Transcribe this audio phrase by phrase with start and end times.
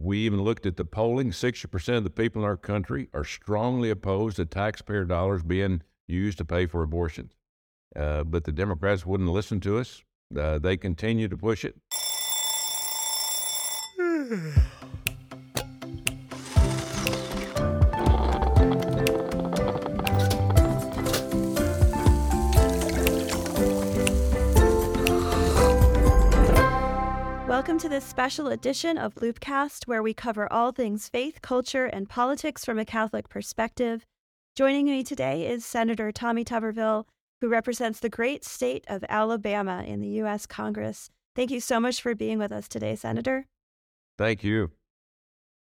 [0.00, 1.30] we even looked at the polling.
[1.30, 6.38] 60% of the people in our country are strongly opposed to taxpayer dollars being used
[6.38, 7.32] to pay for abortions.
[7.94, 10.02] Uh, but the Democrats wouldn't listen to us.
[10.36, 11.76] Uh, they continue to push it.
[27.60, 32.08] Welcome to this special edition of Loopcast, where we cover all things faith, culture, and
[32.08, 34.06] politics from a Catholic perspective.
[34.56, 37.04] Joining me today is Senator Tommy Tuberville,
[37.42, 40.46] who represents the great state of Alabama in the U.S.
[40.46, 41.10] Congress.
[41.36, 43.44] Thank you so much for being with us today, Senator.
[44.16, 44.70] Thank you.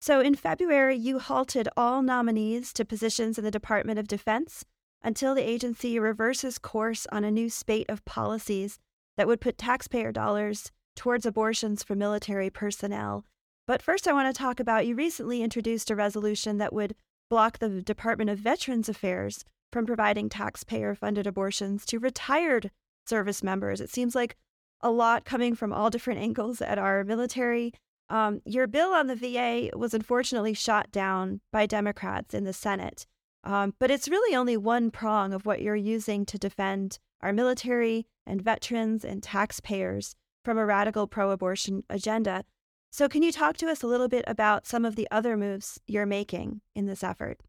[0.02, 4.66] So, in February, you halted all nominees to positions in the Department of Defense
[5.04, 8.80] until the agency reverses course on a new spate of policies
[9.18, 13.26] that would put taxpayer dollars towards abortions for military personnel.
[13.68, 16.96] But first, I want to talk about you recently introduced a resolution that would
[17.30, 22.72] block the Department of Veterans Affairs from providing taxpayer funded abortions to retired
[23.08, 23.82] service members.
[23.82, 24.36] It seems like
[24.82, 27.74] a lot coming from all different angles at our military.
[28.10, 33.08] Um, your bill on the VA was unfortunately shot down by Democrats in the Senate.
[33.44, 38.06] Um, but it's really only one prong of what you're using to defend our military
[38.26, 40.16] and veterans and taxpayers
[40.46, 42.46] from a radical pro abortion agenda.
[42.92, 45.82] So, can you talk to us a little bit about some of the other moves
[45.86, 47.42] you're making in this effort?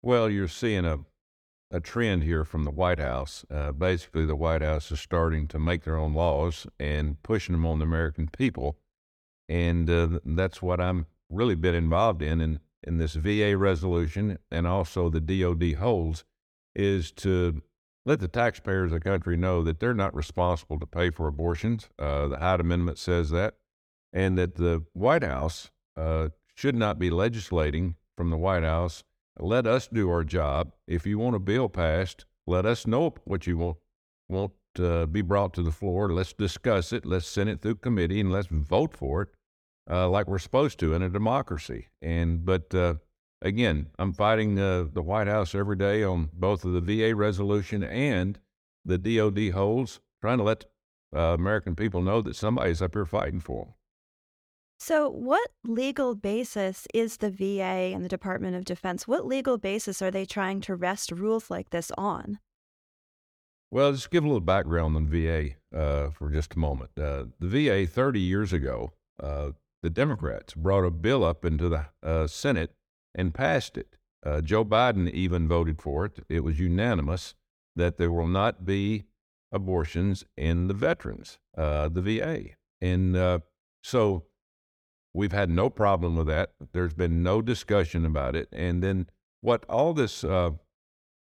[0.00, 0.98] Well, you're seeing a,
[1.72, 3.44] a trend here from the White House.
[3.50, 7.66] Uh, basically, the White House is starting to make their own laws and pushing them
[7.66, 8.76] on the American people.
[9.48, 14.66] And uh, that's what I'm really been involved in, in in this VA resolution and
[14.66, 16.24] also the DOD holds
[16.74, 17.62] is to
[18.04, 21.88] let the taxpayers of the country know that they're not responsible to pay for abortions.
[21.98, 23.54] Uh, the Hyde Amendment says that,
[24.12, 29.04] and that the White House uh, should not be legislating from the White House.
[29.38, 30.72] Let us do our job.
[30.86, 33.76] If you want a bill passed, let us know what you want
[34.28, 36.12] want uh, be brought to the floor.
[36.12, 37.04] Let's discuss it.
[37.04, 39.28] Let's send it through committee and let's vote for it
[39.90, 41.88] uh, like we're supposed to in a democracy.
[42.00, 42.94] And but uh,
[43.42, 47.82] again, I'm fighting uh, the White House every day on both of the VA resolution
[47.82, 48.38] and
[48.84, 50.64] the DOD holds, trying to let
[51.14, 53.74] uh, American people know that somebody's up here fighting for them.
[54.80, 59.06] So, what legal basis is the VA and the Department of Defense?
[59.06, 62.40] What legal basis are they trying to rest rules like this on?
[63.70, 66.90] Well, just give a little background on VA uh, for just a moment.
[66.98, 68.92] Uh, the VA, 30 years ago,
[69.22, 72.74] uh, the Democrats brought a bill up into the uh, Senate
[73.14, 73.96] and passed it.
[74.24, 76.24] Uh, Joe Biden even voted for it.
[76.28, 77.34] It was unanimous
[77.74, 79.04] that there will not be
[79.50, 82.44] abortions in the veterans, uh, the VA.
[82.80, 83.40] And uh,
[83.82, 84.24] so
[85.12, 86.52] we've had no problem with that.
[86.72, 88.48] There's been no discussion about it.
[88.52, 89.08] And then
[89.40, 90.52] what all this uh,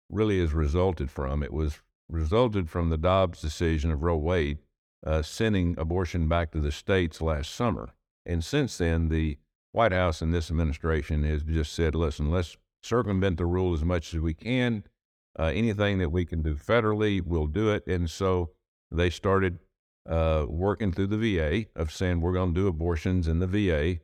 [0.09, 4.59] really has resulted from, it was resulted from the Dobbs decision of Roe Wade
[5.05, 7.89] uh, sending abortion back to the states last summer.
[8.25, 9.37] And since then, the
[9.75, 14.13] White House and this administration has just said, listen, let's circumvent the rule as much
[14.13, 14.85] as we can.
[15.37, 17.85] Uh, anything that we can do federally, we'll do it.
[17.85, 18.51] And so
[18.89, 19.59] they started
[20.09, 23.99] uh, working through the VA of saying we're going to do abortions in the VA.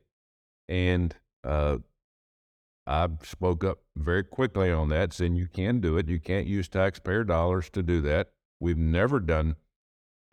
[0.68, 1.78] And uh,
[2.86, 6.06] I spoke up very quickly on that, saying you can do it.
[6.06, 8.32] You can't use taxpayer dollars to do that.
[8.60, 9.56] We've never done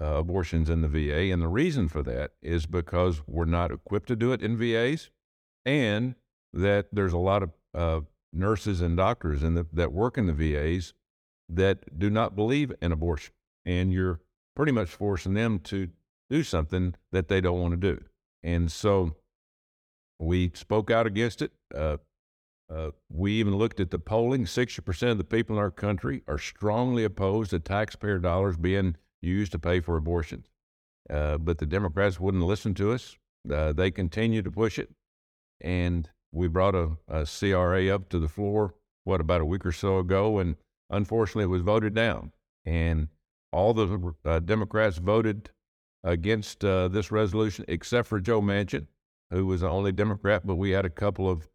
[0.01, 1.31] uh, abortions in the VA.
[1.31, 5.09] And the reason for that is because we're not equipped to do it in VAs
[5.69, 6.16] and
[6.53, 8.02] that there's a lot of uh,
[8.34, 10.94] nurses and doctors in the, that work in the VAs
[11.47, 13.34] that do not believe in abortion,
[13.66, 14.19] and you're
[14.56, 15.90] pretty much forcing them to
[16.29, 18.03] do something that they don't want to do.
[18.44, 19.16] And so
[20.19, 21.52] we spoke out against it.
[21.74, 21.97] Uh,
[22.69, 24.46] uh, we even looked at the polling.
[24.46, 29.52] 60% of the people in our country are strongly opposed to taxpayer dollars being used
[29.53, 30.47] to pay for abortions.
[31.09, 33.18] Uh, but the Democrats wouldn't listen to us.
[33.52, 34.90] Uh, they continue to push it
[35.62, 39.72] and we brought a, a, CRA up to the floor, what, about a week or
[39.72, 40.56] so ago, and
[40.90, 42.32] unfortunately it was voted down.
[42.66, 43.08] And
[43.52, 45.50] all the uh, Democrats voted
[46.03, 48.88] against uh, this resolution except for Joe Manchin,
[49.32, 51.50] who was the only Democrat, but we had a couple of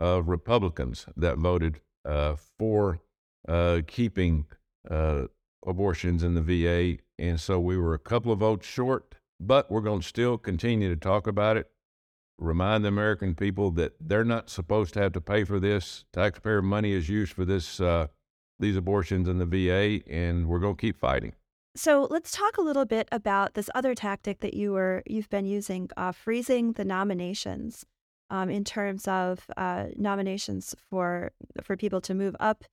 [0.00, 3.00] uh, Republicans that voted uh, for
[3.48, 4.46] uh, keeping
[4.90, 5.24] uh,
[5.66, 7.02] abortions in the VA.
[7.18, 10.88] And so we were a couple of votes short, but we're going to still continue
[10.88, 11.70] to talk about it
[12.40, 16.04] remind the American people that they're not supposed to have to pay for this.
[16.12, 18.08] Taxpayer money is used for this uh,
[18.58, 21.32] these abortions in the VA, and we're going to keep fighting.
[21.76, 25.46] So let's talk a little bit about this other tactic that you were you've been
[25.46, 27.84] using, uh, freezing the nominations,
[28.30, 31.32] um, in terms of uh, nominations for
[31.62, 32.64] for people to move up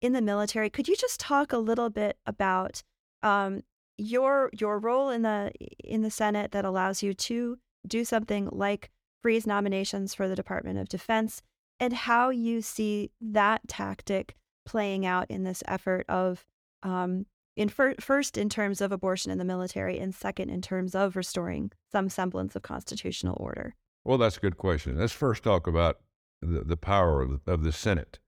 [0.00, 0.70] in the military.
[0.70, 2.82] Could you just talk a little bit about
[3.22, 3.62] um,
[3.96, 8.90] your your role in the in the Senate that allows you to do something like
[9.24, 11.40] freeze nominations for the Department of Defense,
[11.80, 14.34] and how you see that tactic
[14.66, 16.44] playing out in this effort of
[16.82, 17.24] um,
[17.56, 21.16] in fir- first in terms of abortion in the military, and second in terms of
[21.16, 23.74] restoring some semblance of constitutional order?
[24.04, 24.98] Well, that's a good question.
[24.98, 26.00] Let's first talk about
[26.42, 28.18] the, the power of, of the Senate.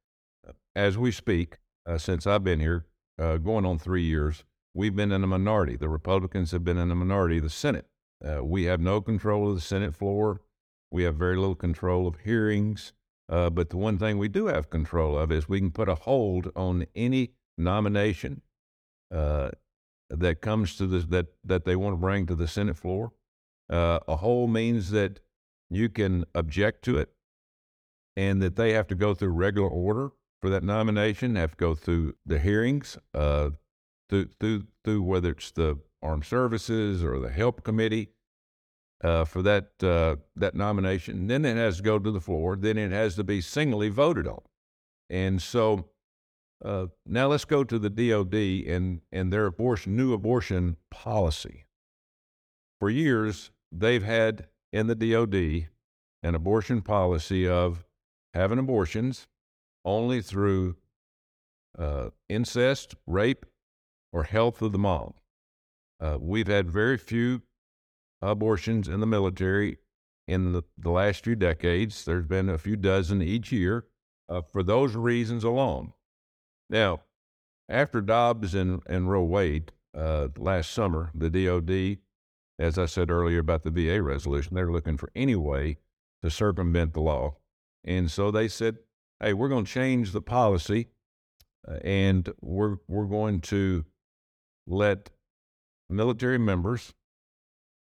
[0.75, 2.87] As we speak, uh, since I've been here,
[3.19, 5.77] uh, going on three years, we've been in a minority.
[5.77, 7.85] The Republicans have been in a minority the Senate.
[8.25, 10.41] Uh, we have no control of the Senate floor.
[10.91, 12.93] We have very little control of hearings.
[13.29, 15.97] Uh, but the one thing we do have control of is we can put a
[15.97, 18.43] hold on any nomination
[19.12, 19.50] uh,
[20.11, 23.12] that comes to the that that they want to bring to the Senate floor.
[23.69, 25.19] Uh, a hold means that
[25.69, 27.11] you can object to it,
[28.17, 31.35] and that they have to go through regular order for that nomination.
[31.35, 33.50] Have to go through the hearings, uh,
[34.09, 38.11] through through through whether it's the Armed Services or the Help Committee
[39.03, 41.27] uh, for that uh, that nomination.
[41.27, 42.57] Then it has to go to the floor.
[42.57, 44.43] Then it has to be singly voted on.
[45.11, 45.89] And so
[46.65, 51.65] uh, now let's go to the DoD and and their abortion new abortion policy.
[52.81, 55.69] For years, they've had in the DoD
[56.23, 57.85] an abortion policy of
[58.35, 59.29] having abortions
[59.85, 60.77] only through
[61.79, 63.47] uh, incest, rape,
[64.13, 65.15] or health of the mom.
[66.01, 67.43] Uh, we've had very few
[68.26, 69.78] abortions in the military
[70.28, 72.05] in the, the last few decades.
[72.05, 73.87] There's been a few dozen each year
[74.28, 75.93] uh, for those reasons alone.
[76.69, 77.02] Now,
[77.69, 81.99] after Dobbs and, and Roe Wade uh, last summer, the DOD,
[82.58, 85.78] as I said earlier about the VA resolution, they're looking for any way
[86.23, 87.37] to circumvent the law.
[87.84, 88.78] And so they said,
[89.20, 90.88] hey, we're going to change the policy
[91.69, 93.84] uh, and we're, we're going to
[94.67, 95.11] let
[95.88, 96.94] military members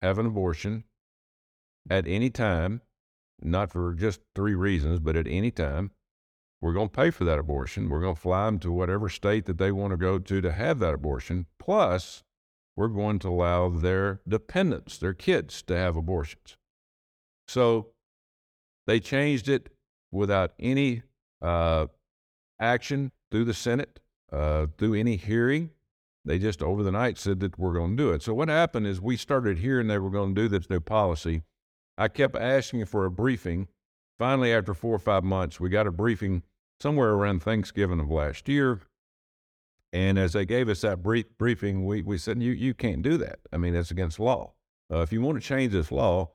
[0.01, 0.83] have an abortion
[1.89, 2.81] at any time,
[3.41, 5.91] not for just three reasons, but at any time.
[6.61, 7.87] We're going to pay for that abortion.
[7.87, 10.51] We're going to fly them to whatever state that they want to go to to
[10.51, 11.45] have that abortion.
[11.57, 12.21] Plus,
[12.75, 16.57] we're going to allow their dependents, their kids, to have abortions.
[17.47, 17.87] So
[18.87, 19.69] they changed it
[20.11, 21.03] without any
[21.41, 21.87] uh,
[22.59, 23.99] action through the Senate,
[24.31, 25.71] uh, through any hearing.
[26.29, 28.21] They just over the night said that we're going to do it.
[28.21, 31.41] So what happened is we started hearing they were going to do this new policy.
[31.97, 33.67] I kept asking for a briefing.
[34.19, 36.43] Finally, after four or five months, we got a briefing
[36.79, 38.79] somewhere around Thanksgiving of last year.
[39.91, 43.17] And as they gave us that brief briefing, we, we said, you, you can't do
[43.17, 43.39] that.
[43.51, 44.53] I mean, that's against law.
[44.93, 46.29] Uh, if you want to change this law,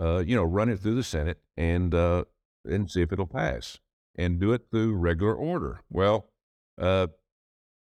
[0.00, 2.22] uh, you know, run it through the Senate and, uh,
[2.64, 3.80] and see if it'll pass
[4.14, 5.80] and do it through regular order.
[5.90, 6.28] Well,
[6.80, 7.08] uh,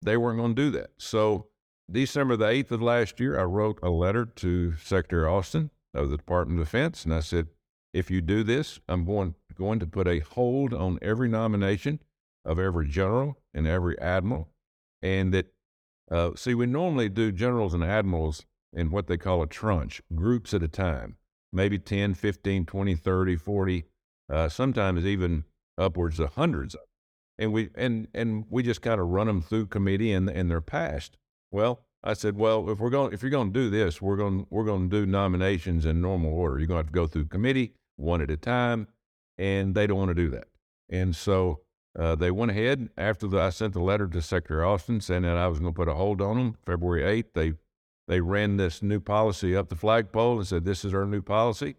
[0.01, 0.91] they weren't going to do that.
[0.99, 1.49] So
[1.91, 6.17] December the 8th of last year, I wrote a letter to Secretary Austin of the
[6.17, 7.47] Department of Defense, and I said,
[7.94, 12.00] if you do this, I'm going, going to put a hold on every nomination
[12.44, 14.49] of every general and every admiral.
[15.00, 15.47] And that,
[16.11, 20.53] uh, see, we normally do generals and admirals in what they call a tranche, groups
[20.53, 21.17] at a time,
[21.53, 23.85] maybe 10, 15, 20, 30, 40,
[24.29, 25.44] uh, sometimes even
[25.79, 26.81] upwards of hundreds of
[27.38, 30.61] and we and and we just kind of run them through committee and and they're
[30.61, 31.19] passed.
[31.50, 34.47] Well, I said, well, if we're going, if you're going to do this, we're going,
[34.50, 36.59] we're going to do nominations in normal order.
[36.59, 38.88] You're going to have to go through committee one at a time,
[39.38, 40.49] and they don't want to do that.
[40.88, 41.61] And so
[41.99, 45.37] uh, they went ahead after the, I sent the letter to Secretary Austin saying that
[45.37, 46.57] I was going to put a hold on them.
[46.65, 47.53] February 8th, they
[48.09, 51.75] they ran this new policy up the flagpole and said, "This is our new policy."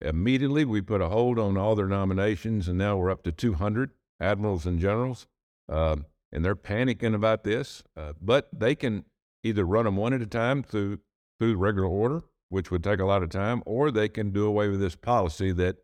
[0.00, 3.90] Immediately, we put a hold on all their nominations, and now we're up to 200
[4.18, 5.28] admirals and generals.
[5.68, 7.82] Um, and they're panicking about this.
[7.96, 9.04] Uh, but they can
[9.44, 11.00] either run them one at a time through
[11.38, 14.68] through regular order, which would take a lot of time, or they can do away
[14.68, 15.76] with this policy that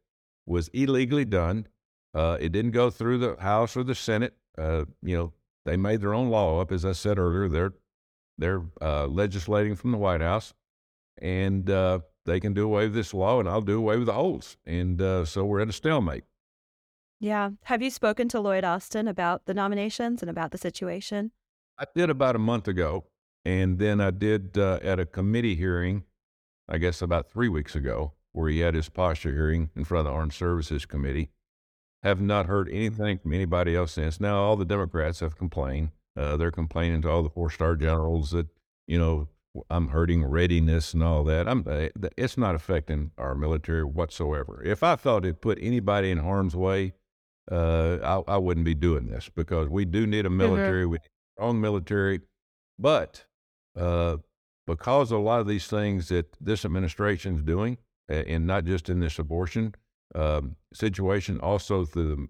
[0.46, 1.66] was illegally done.
[2.14, 4.34] Uh, it didn't go through the House or the Senate.
[4.56, 5.32] Uh, you know,
[5.64, 7.48] they made their own law up, as I said earlier.
[7.48, 7.74] They're
[8.38, 10.54] they're uh, legislating from the White House,
[11.20, 14.12] and uh, they can do away with this law, and I'll do away with the
[14.12, 14.56] holes.
[14.64, 16.24] And uh, so we're at a stalemate.
[17.20, 17.50] Yeah.
[17.64, 21.32] Have you spoken to Lloyd Austin about the nominations and about the situation?
[21.78, 23.04] I did about a month ago.
[23.44, 26.04] And then I did uh, at a committee hearing,
[26.68, 30.12] I guess about three weeks ago, where he had his posture hearing in front of
[30.12, 31.30] the Armed Services Committee.
[32.02, 34.20] Have not heard anything from anybody else since.
[34.20, 35.90] Now, all the Democrats have complained.
[36.16, 38.48] Uh, they're complaining to all the four star generals that,
[38.86, 39.28] you know,
[39.70, 41.48] I'm hurting readiness and all that.
[41.48, 44.62] I'm uh, it's not affecting our military whatsoever.
[44.64, 46.92] If I thought it put anybody in harm's way,
[47.50, 50.38] uh, I, I, wouldn't be doing this because we do need a mm-hmm.
[50.38, 50.90] military, mm-hmm.
[50.90, 52.20] we need a strong military,
[52.78, 53.24] but
[53.76, 54.18] uh,
[54.66, 57.78] because of a lot of these things that this administration is doing,
[58.08, 59.74] and not just in this abortion
[60.14, 62.28] um, situation, also through the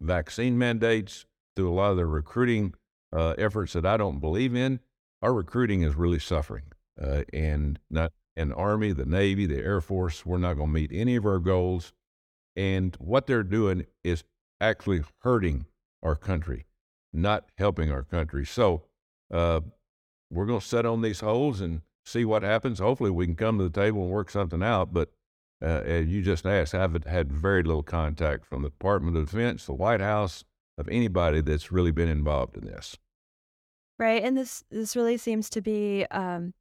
[0.00, 2.74] vaccine mandates, through a lot of the recruiting
[3.12, 4.80] uh, efforts that I don't believe in,
[5.22, 6.64] our recruiting is really suffering.
[7.00, 10.90] Uh, and not the Army, the Navy, the Air Force, we're not going to meet
[10.92, 11.92] any of our goals.
[12.56, 14.24] And what they're doing is
[14.60, 15.66] actually hurting
[16.02, 16.66] our country,
[17.12, 18.44] not helping our country.
[18.44, 18.82] So
[19.32, 19.60] uh,
[20.30, 22.78] we're going to set on these holes and see what happens.
[22.78, 24.92] Hopefully, we can come to the table and work something out.
[24.92, 25.10] But
[25.62, 29.66] uh, as you just asked, I've had very little contact from the Department of Defense,
[29.66, 30.44] the White House,
[30.76, 32.96] of anybody that's really been involved in this.
[33.98, 36.54] Right, and this this really seems to be um,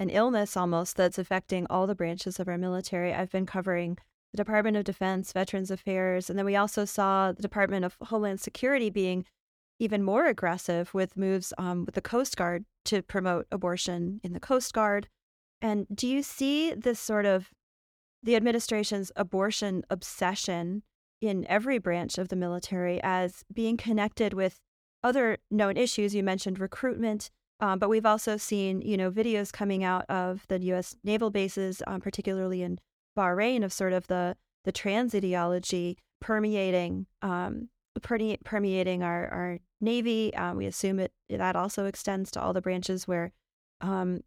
[0.00, 3.14] an illness almost that's affecting all the branches of our military.
[3.14, 3.98] I've been covering
[4.32, 8.40] the Department of Defense, Veterans Affairs, and then we also saw the Department of Homeland
[8.40, 9.24] Security being
[9.78, 14.40] even more aggressive with moves um, with the Coast Guard to promote abortion in the
[14.40, 15.08] Coast Guard.
[15.60, 17.50] And do you see this sort of
[18.22, 20.82] the administration's abortion obsession
[21.20, 24.60] in every branch of the military as being connected with
[25.02, 26.14] other known issues.
[26.14, 30.60] You mentioned recruitment, um, but we've also seen, you know, videos coming out of the
[30.64, 30.96] U.S.
[31.04, 32.78] naval bases, um, particularly in
[33.16, 37.68] Bahrain, of sort of the the trans ideology permeating um,
[38.00, 40.34] permeating our our navy.
[40.34, 43.32] Um, we assume it that also extends to all the branches where,
[43.80, 44.20] um,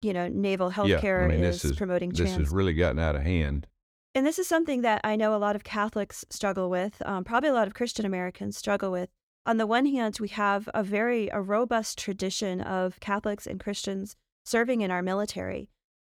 [0.00, 2.10] you know, naval healthcare yeah, I mean, is, is, promoting.
[2.10, 2.36] This trans.
[2.36, 3.66] has really gotten out of hand.
[4.14, 7.00] And this is something that I know a lot of Catholics struggle with.
[7.06, 9.08] Um, probably a lot of Christian Americans struggle with.
[9.46, 14.16] On the one hand, we have a very a robust tradition of Catholics and Christians
[14.44, 15.70] serving in our military.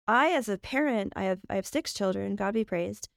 [0.09, 2.35] I, as a parent, I have I have six children.
[2.35, 3.09] God be praised.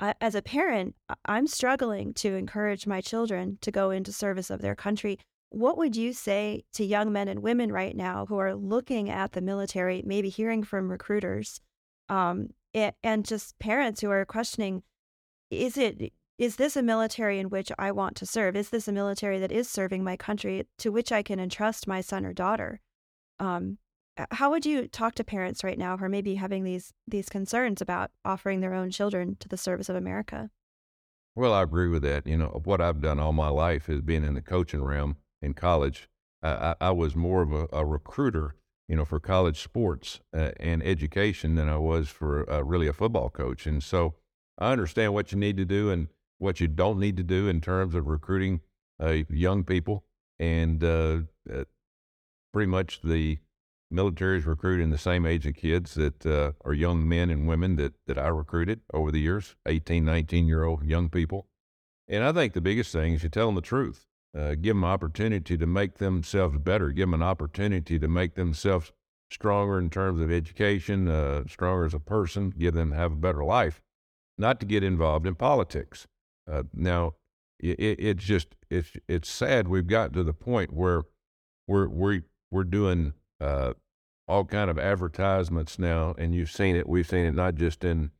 [0.00, 0.94] I, as a parent,
[1.26, 5.18] I'm struggling to encourage my children to go into service of their country.
[5.50, 9.32] What would you say to young men and women right now who are looking at
[9.32, 11.60] the military, maybe hearing from recruiters,
[12.08, 14.82] um, and just parents who are questioning
[15.50, 18.56] is it is this a military in which I want to serve?
[18.56, 22.00] Is this a military that is serving my country to which I can entrust my
[22.00, 22.80] son or daughter?
[23.38, 23.76] Um,
[24.30, 27.80] how would you talk to parents right now who are maybe having these these concerns
[27.80, 30.50] about offering their own children to the service of America?
[31.34, 32.26] Well, I agree with that.
[32.26, 35.54] You know, what I've done all my life is being in the coaching realm in
[35.54, 36.08] college.
[36.42, 38.54] I, I was more of a, a recruiter
[38.88, 42.92] you know, for college sports uh, and education than I was for uh, really a
[42.92, 43.66] football coach.
[43.66, 44.14] And so
[44.58, 46.08] I understand what you need to do and
[46.38, 48.60] what you don't need to do in terms of recruiting
[49.00, 50.04] uh, young people.
[50.38, 51.18] And uh,
[51.52, 51.64] uh,
[52.52, 53.38] pretty much the
[53.90, 57.76] military is recruiting the same age of kids that uh, are young men and women
[57.76, 61.46] that, that I recruited over the years 18, 19 year old young people.
[62.06, 64.84] And I think the biggest thing is you tell them the truth uh, give them
[64.84, 68.92] opportunity to make themselves better, give them an opportunity to make themselves
[69.30, 73.44] stronger in terms of education, uh, stronger as a person, give them have a better
[73.44, 73.80] life,
[74.36, 76.06] not to get involved in politics.
[76.50, 77.14] Uh, now,
[77.58, 81.02] it, it's just it's it's sad we've gotten to the point where
[81.66, 83.74] we're we're we're doing uh,
[84.26, 86.88] all kind of advertisements now, and you've seen it.
[86.88, 88.10] We've seen it not just in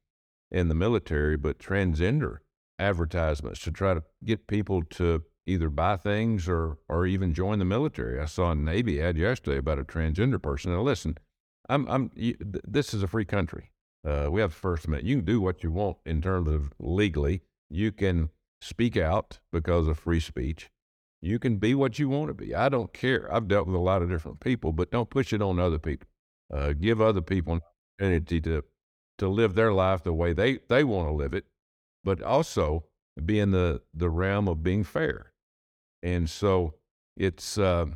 [0.51, 2.39] in the military, but transgender
[2.79, 7.65] advertisements to try to get people to either buy things or or even join the
[7.65, 8.21] military.
[8.21, 10.73] I saw a Navy ad yesterday about a transgender person.
[10.73, 11.19] Now listen,
[11.69, 13.71] I'm I'm you this is a free country.
[14.07, 15.09] Uh, we have the First Amendment.
[15.09, 17.43] You can do what you want in terms of legally.
[17.69, 20.71] You can speak out because of free speech.
[21.21, 22.55] You can be what you want to be.
[22.55, 23.33] I don't care.
[23.33, 26.09] I've dealt with a lot of different people, but don't push it on other people.
[26.53, 27.61] Uh, give other people an
[27.99, 28.63] opportunity to
[29.19, 31.45] to live their life the way they, they want to live it,
[32.05, 32.85] but also
[33.25, 35.33] be in the, the realm of being fair.
[36.03, 36.75] And so
[37.17, 37.87] it's uh,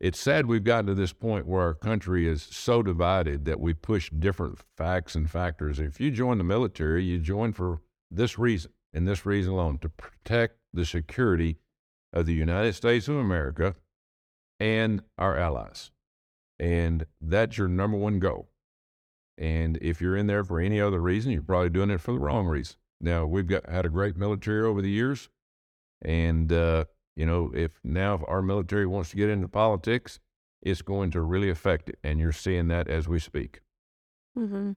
[0.00, 3.72] it's sad we've gotten to this point where our country is so divided that we
[3.72, 5.78] push different facts and factors.
[5.78, 9.88] If you join the military, you join for this reason and this reason alone to
[9.88, 11.58] protect the security
[12.14, 13.74] of the United States of America
[14.58, 15.90] and our allies.
[16.58, 18.48] And that's your number one goal.
[19.36, 22.20] And if you're in there for any other reason, you're probably doing it for the
[22.20, 22.76] wrong reason.
[23.00, 25.28] Now, we've got had a great military over the years,
[26.00, 26.84] and uh,
[27.16, 30.20] you know, if now if our military wants to get into politics,
[30.62, 31.98] it's going to really affect it.
[32.04, 33.60] And you're seeing that as we speak.
[34.38, 34.72] Mm-hmm.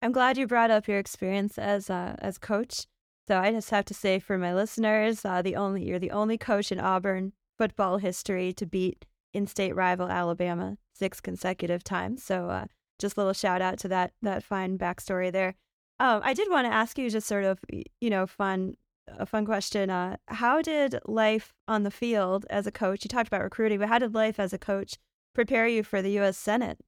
[0.00, 2.86] I'm glad you brought up your experience as uh, as coach.
[3.28, 6.36] So I just have to say for my listeners, uh, the only you're the only
[6.36, 12.22] coach in Auburn football history to beat in-state rival Alabama six consecutive times.
[12.22, 12.64] So uh,
[12.98, 15.54] just a little shout out to that that fine backstory there.
[16.00, 18.76] Um, I did want to ask you just sort of you know fun
[19.08, 19.90] a fun question.
[19.90, 23.04] Uh, how did life on the field as a coach?
[23.04, 24.96] You talked about recruiting, but how did life as a coach
[25.34, 26.36] prepare you for the U.S.
[26.36, 26.78] Senate?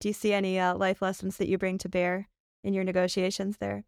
[0.00, 2.28] Do you see any uh, life lessons that you bring to bear
[2.64, 3.84] in your negotiations there?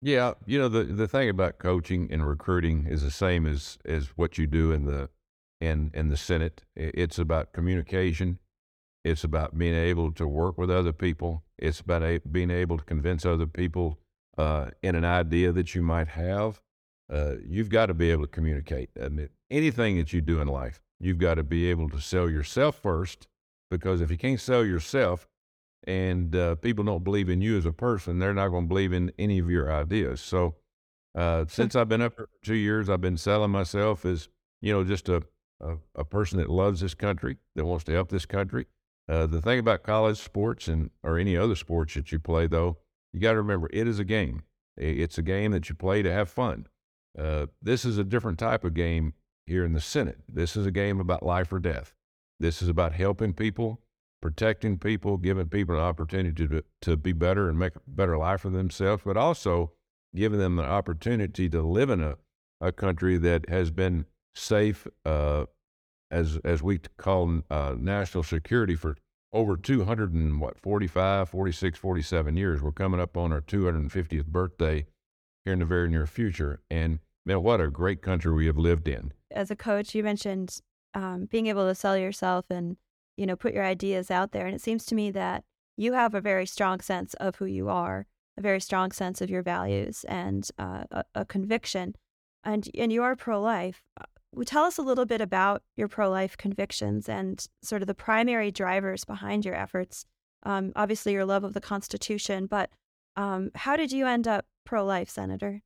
[0.00, 4.08] Yeah, you know the the thing about coaching and recruiting is the same as as
[4.16, 5.10] what you do in the
[5.60, 6.64] in in the Senate.
[6.76, 8.38] It's about communication.
[9.04, 11.42] It's about being able to work with other people.
[11.58, 13.98] It's about a, being able to convince other people
[14.36, 16.60] uh, in an idea that you might have.
[17.10, 18.90] Uh, you've got to be able to communicate.
[19.02, 22.28] I mean, anything that you do in life, you've got to be able to sell
[22.28, 23.28] yourself first.
[23.70, 25.26] Because if you can't sell yourself,
[25.84, 28.92] and uh, people don't believe in you as a person, they're not going to believe
[28.92, 30.20] in any of your ideas.
[30.20, 30.56] So,
[31.14, 34.28] uh, since I've been up for two years, I've been selling myself as
[34.60, 35.22] you know just a,
[35.60, 38.66] a, a person that loves this country, that wants to help this country.
[39.08, 42.76] Uh, the thing about college sports and or any other sports that you play, though,
[43.12, 44.42] you got to remember it is a game.
[44.76, 46.66] It's a game that you play to have fun.
[47.18, 49.14] Uh, this is a different type of game
[49.46, 50.18] here in the Senate.
[50.28, 51.94] This is a game about life or death.
[52.38, 53.80] This is about helping people
[54.20, 58.40] protecting people, giving people an opportunity to, to be better and make a better life
[58.40, 59.72] for themselves, but also
[60.14, 62.16] giving them the opportunity to live in a,
[62.60, 65.44] a country that has been safe, uh,
[66.10, 68.96] as, as we call uh, national security for
[69.32, 72.62] over 200 and what, 45, 46, 47 years.
[72.62, 74.86] We're coming up on our 250th birthday
[75.44, 76.60] here in the very near future.
[76.70, 79.12] And man, what a great country we have lived in.
[79.30, 80.60] As a coach, you mentioned
[80.94, 82.76] um, being able to sell yourself and
[83.18, 84.46] you know, put your ideas out there.
[84.46, 85.44] And it seems to me that
[85.76, 88.06] you have a very strong sense of who you are,
[88.36, 91.94] a very strong sense of your values, and uh, a, a, conviction.
[92.44, 93.82] And and you are pro life.
[94.00, 97.94] Uh, tell us a little bit about your pro life convictions and sort of the
[97.94, 100.06] primary drivers behind your efforts.
[100.44, 102.70] Um, obviously, your love of the Constitution, but
[103.16, 105.62] um, how did you end up pro life, Senator?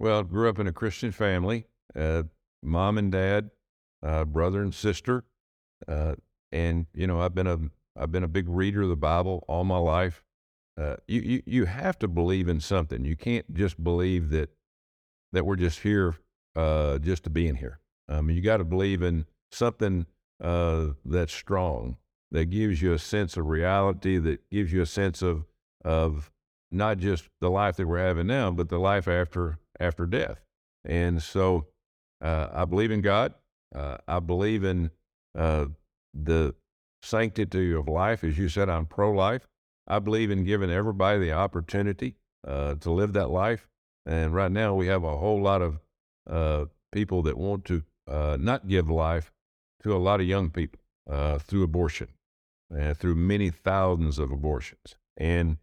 [0.00, 1.66] Well, grew up in a Christian family.
[1.94, 2.24] Uh,
[2.62, 3.50] mom and dad,
[4.02, 5.24] uh, brother and sister.
[5.86, 6.14] Uh,
[6.54, 7.58] and you know, I've been a
[7.96, 10.24] I've been a big reader of the Bible all my life.
[10.80, 13.04] Uh, you, you you have to believe in something.
[13.04, 14.50] You can't just believe that
[15.32, 16.16] that we're just here
[16.56, 17.80] uh, just to be in here.
[18.08, 20.06] Mean, you got to believe in something
[20.42, 21.96] uh, that's strong,
[22.30, 25.44] that gives you a sense of reality, that gives you a sense of
[25.84, 26.30] of
[26.70, 30.40] not just the life that we're having now, but the life after after death.
[30.84, 31.66] And so,
[32.20, 33.34] uh, I believe in God.
[33.74, 34.90] Uh, I believe in
[35.36, 35.66] uh,
[36.14, 36.54] the
[37.02, 38.24] sanctity of life.
[38.24, 39.46] As you said, I'm pro life.
[39.86, 43.68] I believe in giving everybody the opportunity uh, to live that life.
[44.06, 45.80] And right now, we have a whole lot of
[46.28, 49.32] uh, people that want to uh, not give life
[49.82, 52.08] to a lot of young people uh, through abortion,
[52.78, 54.96] uh, through many thousands of abortions.
[55.16, 55.58] And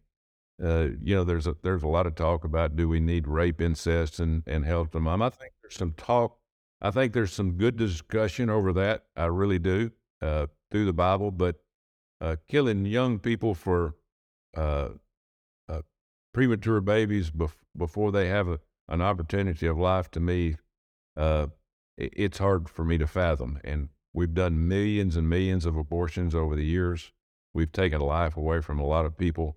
[0.62, 3.60] uh, you know, there's a there's a lot of talk about do we need rape,
[3.60, 5.22] incest, and and to mom.
[5.22, 6.38] I think there's some talk.
[6.80, 9.04] I think there's some good discussion over that.
[9.16, 9.90] I really do
[10.22, 11.56] uh, through the Bible, but
[12.20, 13.96] uh, killing young people for
[14.56, 14.90] uh,
[15.68, 15.82] uh
[16.32, 20.56] premature babies bef- before they have a, an opportunity of life to me,
[21.16, 21.46] uh,
[21.98, 23.58] it, it's hard for me to fathom.
[23.64, 27.12] And we've done millions and millions of abortions over the years.
[27.52, 29.56] We've taken life away from a lot of people.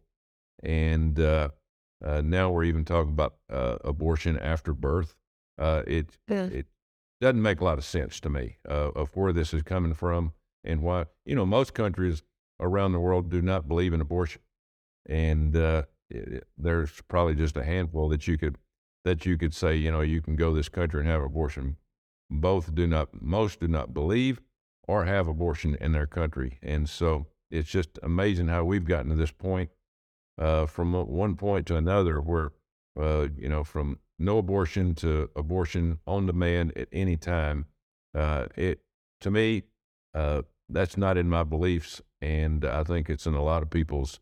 [0.63, 1.49] And uh,
[2.01, 5.15] now we're even talking about abortion after birth.
[5.60, 6.45] it, yeah.
[6.45, 6.65] it
[7.21, 10.34] doesn't make a lot of sense to me of where this is coming from
[10.65, 12.23] and why you know most countries
[12.60, 14.41] around the world do not believe in abortion,
[15.08, 18.58] and uh, it, there's probably just a handful that you could
[19.04, 21.78] that you could say you know you can go this country and have abortion.
[22.28, 24.41] Both do not, most do not believe
[24.88, 29.15] or have abortion in their country, and so it's just amazing how we've gotten to
[29.15, 29.69] this point
[30.38, 32.51] uh, from one point to another where
[32.99, 37.65] uh, you know from no abortion to abortion on demand at any time.
[38.13, 38.80] Uh, it
[39.21, 39.63] to me,
[40.13, 44.19] uh, that's not in my beliefs, and I think it's in a lot of people's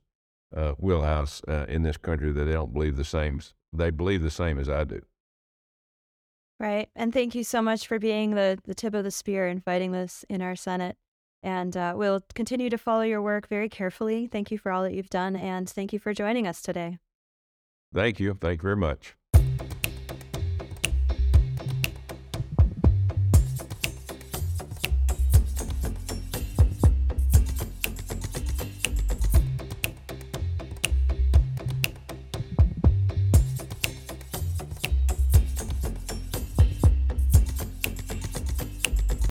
[0.55, 3.41] uh, wheelhouse uh, in this country that they don't believe the same.
[3.71, 5.01] They believe the same as I do.
[6.59, 9.59] Right, and thank you so much for being the the tip of the spear in
[9.59, 10.97] fighting this in our Senate.
[11.41, 14.27] And uh, we'll continue to follow your work very carefully.
[14.27, 16.99] Thank you for all that you've done, and thank you for joining us today.
[17.93, 18.33] Thank you.
[18.33, 19.15] Thank you very much.